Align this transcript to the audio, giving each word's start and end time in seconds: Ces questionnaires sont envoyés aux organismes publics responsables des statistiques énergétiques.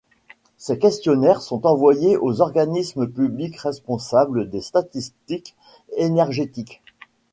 Ces 0.57 0.79
questionnaires 0.79 1.43
sont 1.43 1.67
envoyés 1.67 2.17
aux 2.17 2.41
organismes 2.41 3.07
publics 3.07 3.57
responsables 3.59 4.49
des 4.49 4.61
statistiques 4.61 5.55
énergétiques. 5.95 6.81